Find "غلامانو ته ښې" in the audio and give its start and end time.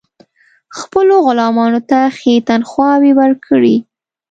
1.27-2.33